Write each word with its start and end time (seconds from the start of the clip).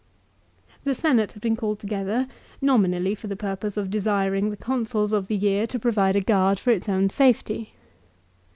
The 0.83 0.95
Senate 0.95 1.33
had 1.33 1.43
been 1.43 1.55
called 1.55 1.77
together, 1.77 2.25
nominally 2.59 3.13
for 3.13 3.27
the 3.27 3.35
purpose 3.35 3.77
of 3.77 3.91
desiring 3.91 4.49
the 4.49 4.57
Consuls 4.57 5.11
of 5.11 5.27
the 5.27 5.37
year 5.37 5.67
to 5.67 5.77
provide 5.77 6.15
a 6.15 6.21
guard 6.21 6.57
for 6.59 6.71
its 6.71 6.89
own 6.89 7.07
safety. 7.11 7.75